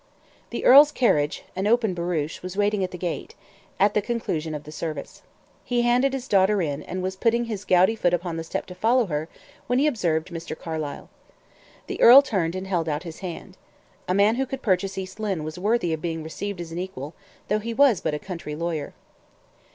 [0.49, 3.35] The earl's carriage, an open barouche, was waiting at the gate,
[3.79, 5.21] at the conclusion of the service.
[5.63, 8.73] He handed his daughter in, and was putting his gouty foot upon the step to
[8.73, 9.29] follow her,
[9.67, 10.57] when he observed Mr.
[10.57, 11.11] Carlyle.
[11.85, 13.57] The earl turned and held out his hand.
[14.07, 17.13] A man who could purchase East Lynne was worthy of being received as an equal,
[17.47, 18.95] though he was but a country lawyer.